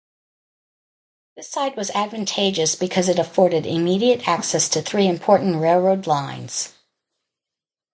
This 1.35 1.51
site 1.51 1.77
was 1.77 1.91
advantageous 1.91 2.73
because 2.73 3.07
it 3.07 3.19
afforded 3.19 3.67
immediate 3.67 4.27
access 4.27 4.67
to 4.69 4.81
three 4.81 5.07
important 5.07 5.57
railroad 5.61 6.07
lines. 6.07 6.73